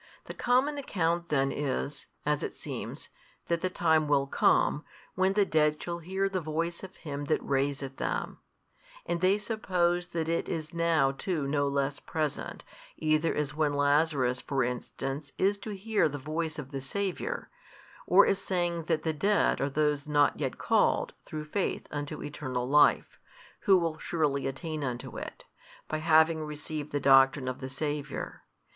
The 0.25 0.33
common 0.33 0.79
account 0.79 1.27
then 1.27 1.51
is 1.51 2.07
(as 2.25 2.41
it 2.41 2.57
seems) 2.57 3.09
that 3.45 3.61
the 3.61 3.69
time 3.69 4.07
will 4.07 4.25
come, 4.25 4.83
when 5.13 5.33
the 5.33 5.45
dead 5.45 5.79
shall 5.83 5.99
hear 5.99 6.27
the 6.27 6.41
Voice 6.41 6.81
of 6.83 6.95
Him 6.95 7.25
That 7.25 7.39
raiseth 7.45 7.97
them: 7.97 8.39
and 9.05 9.21
they 9.21 9.37
suppose 9.37 10.07
that 10.07 10.27
it 10.27 10.49
is 10.49 10.73
now 10.73 11.11
too 11.11 11.45
no 11.47 11.67
less 11.67 11.99
present, 11.99 12.63
either 12.97 13.35
as 13.35 13.53
when 13.53 13.75
Lazarus 13.75 14.41
for 14.41 14.63
instance 14.63 15.33
is 15.37 15.59
to 15.59 15.75
hear 15.77 16.09
the 16.09 16.17
Voice 16.17 16.57
of 16.57 16.71
the 16.71 16.81
Saviour, 16.81 17.51
or 18.07 18.25
as 18.25 18.39
saying 18.39 18.85
that 18.85 19.03
the 19.03 19.13
dead 19.13 19.61
are 19.61 19.69
those 19.69 20.07
not 20.07 20.39
yet 20.39 20.57
called 20.57 21.13
through 21.25 21.45
faith 21.45 21.85
unto 21.91 22.23
eternal 22.23 22.67
life, 22.67 23.19
who 23.69 23.77
will 23.77 23.99
surely 23.99 24.47
attain 24.47 24.83
unto 24.83 25.15
it, 25.19 25.45
by 25.87 25.99
having 25.99 26.43
received 26.43 26.91
the 26.91 26.99
doctrine 26.99 27.47
of 27.47 27.59
the 27.59 27.69
Saviour. 27.69 28.41